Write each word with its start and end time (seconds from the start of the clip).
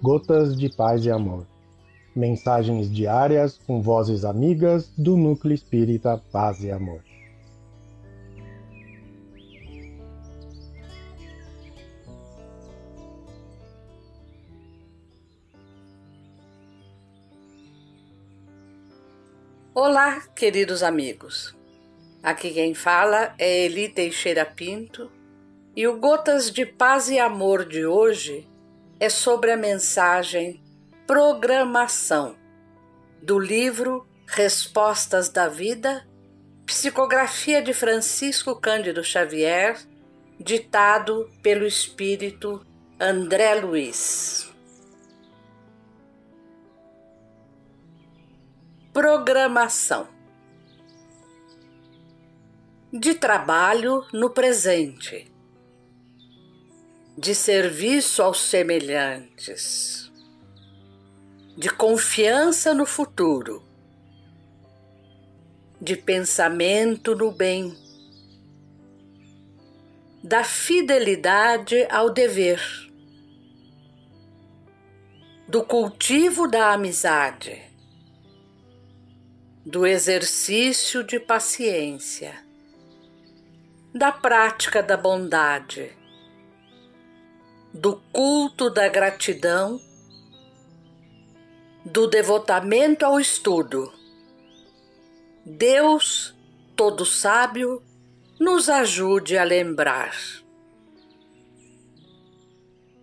Gotas 0.00 0.56
de 0.56 0.68
Paz 0.68 1.04
e 1.04 1.10
Amor. 1.10 1.44
Mensagens 2.14 2.88
diárias 2.88 3.58
com 3.66 3.82
vozes 3.82 4.24
amigas 4.24 4.92
do 4.96 5.16
Núcleo 5.16 5.52
Espírita 5.52 6.22
Paz 6.30 6.62
e 6.62 6.70
Amor. 6.70 7.02
Olá, 19.74 20.20
queridos 20.28 20.84
amigos. 20.84 21.56
Aqui 22.22 22.52
quem 22.52 22.72
fala 22.72 23.34
é 23.36 23.64
Eli 23.64 23.88
Teixeira 23.88 24.46
Pinto 24.46 25.10
e 25.74 25.88
o 25.88 25.98
Gotas 25.98 26.52
de 26.52 26.64
Paz 26.64 27.08
e 27.08 27.18
Amor 27.18 27.64
de 27.64 27.84
hoje 27.84 28.46
é 29.00 29.08
sobre 29.08 29.52
a 29.52 29.56
mensagem 29.56 30.62
Programação 31.06 32.36
do 33.22 33.38
livro 33.38 34.06
Respostas 34.26 35.30
da 35.30 35.48
Vida, 35.48 36.06
psicografia 36.66 37.62
de 37.62 37.72
Francisco 37.72 38.56
Cândido 38.56 39.02
Xavier, 39.02 39.78
ditado 40.38 41.30
pelo 41.42 41.64
espírito 41.64 42.64
André 43.00 43.54
Luiz. 43.54 44.52
Programação 48.92 50.08
de 52.92 53.14
trabalho 53.14 54.04
no 54.12 54.30
presente, 54.30 55.30
de 57.20 57.34
serviço 57.34 58.22
aos 58.22 58.40
semelhantes, 58.40 60.08
de 61.56 61.68
confiança 61.68 62.72
no 62.72 62.86
futuro, 62.86 63.60
de 65.80 65.96
pensamento 65.96 67.16
no 67.16 67.32
bem, 67.32 67.76
da 70.22 70.44
fidelidade 70.44 71.88
ao 71.90 72.08
dever, 72.08 72.62
do 75.48 75.64
cultivo 75.64 76.46
da 76.46 76.72
amizade, 76.72 77.60
do 79.66 79.84
exercício 79.84 81.02
de 81.02 81.18
paciência 81.18 82.46
da 83.92 84.12
prática 84.12 84.80
da 84.80 84.96
bondade, 84.96 85.97
do 87.72 88.00
culto 88.12 88.70
da 88.70 88.88
gratidão, 88.88 89.80
do 91.84 92.06
devotamento 92.06 93.04
ao 93.04 93.20
estudo. 93.20 93.92
Deus, 95.44 96.34
todo 96.76 97.04
sábio, 97.04 97.82
nos 98.38 98.68
ajude 98.68 99.36
a 99.36 99.44
lembrar. 99.44 100.14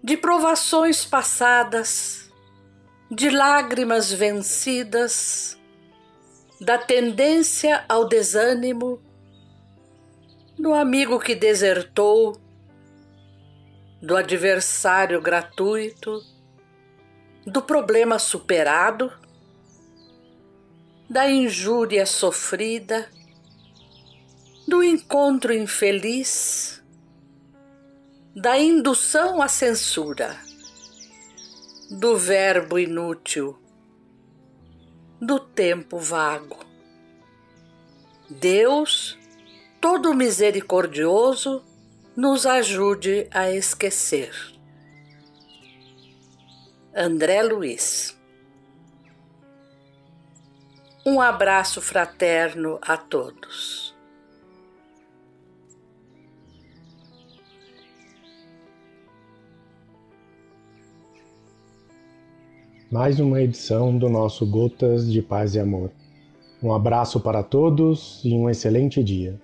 De 0.03 0.15
provações 0.15 1.03
passadas, 1.03 2.31
de 3.09 3.29
lágrimas 3.29 4.11
vencidas, 4.11 5.57
da 6.61 6.77
tendência 6.77 7.83
ao 7.89 8.07
desânimo 8.07 9.01
do 10.57 10.73
amigo 10.73 11.19
que 11.19 11.35
desertou, 11.35 12.39
do 14.05 14.15
adversário 14.15 15.19
gratuito, 15.19 16.21
do 17.43 17.59
problema 17.59 18.19
superado, 18.19 19.11
da 21.09 21.27
injúria 21.27 22.05
sofrida, 22.05 23.09
do 24.67 24.83
encontro 24.83 25.51
infeliz, 25.51 26.83
da 28.35 28.59
indução 28.59 29.41
à 29.41 29.47
censura, 29.47 30.37
do 31.89 32.15
verbo 32.15 32.77
inútil, 32.77 33.57
do 35.19 35.39
tempo 35.39 35.97
vago. 35.97 36.59
Deus 38.29 39.17
todo 39.81 40.13
misericordioso 40.13 41.63
nos 42.15 42.45
ajude 42.45 43.27
a 43.31 43.51
esquecer. 43.51 44.31
André 46.95 47.43
Luiz 47.43 48.17
Um 51.05 51.19
abraço 51.19 51.81
fraterno 51.81 52.79
a 52.81 52.95
todos. 52.95 53.93
Mais 62.89 63.19
uma 63.19 63.41
edição 63.41 63.97
do 63.97 64.09
nosso 64.09 64.49
Gotas 64.49 65.11
de 65.11 65.21
Paz 65.21 65.53
e 65.53 65.59
Amor. 65.59 65.91
Um 66.63 66.73
abraço 66.73 67.19
para 67.19 67.43
todos 67.43 68.21
e 68.23 68.33
um 68.33 68.49
excelente 68.49 69.03
dia. 69.03 69.39